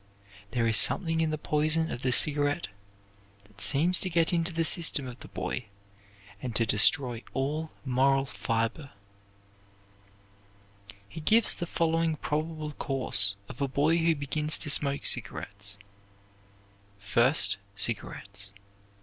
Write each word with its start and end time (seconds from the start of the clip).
There 0.49 0.65
is 0.65 0.77
something 0.77 1.21
in 1.21 1.29
the 1.29 1.37
poison 1.37 1.91
of 1.91 2.01
the 2.01 2.11
cigarette 2.11 2.69
that 3.43 3.61
seems 3.61 3.99
to 3.99 4.09
get 4.09 4.33
into 4.33 4.51
the 4.51 4.65
system 4.65 5.05
of 5.07 5.19
the 5.19 5.27
boy 5.27 5.67
and 6.41 6.55
to 6.55 6.65
destroy 6.65 7.21
all 7.35 7.69
moral 7.85 8.25
fiber." 8.25 8.89
He 11.07 11.21
gives 11.21 11.53
the 11.53 11.67
following 11.67 12.15
probable 12.17 12.71
course 12.71 13.35
of 13.47 13.61
a 13.61 13.67
boy 13.67 13.97
who 13.99 14.15
begins 14.15 14.57
to 14.57 14.71
smoke 14.71 15.05
cigarettes: 15.05 15.77
"First, 16.97 17.57
cigarettes. 17.75 18.53